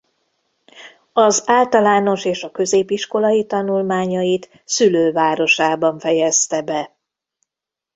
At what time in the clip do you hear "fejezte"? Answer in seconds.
5.99-6.61